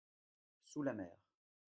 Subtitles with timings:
[0.63, 1.15] sous la mer.